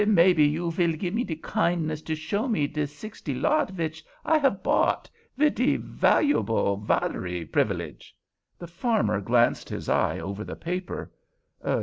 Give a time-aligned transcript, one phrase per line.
[0.01, 4.39] "Den maybe you vill have de kindness to show me de sixty lot vich I
[4.39, 8.13] have bought, vid de valuarble vatare privalege?"
[8.57, 11.11] The farmer glanced his eye over the paper.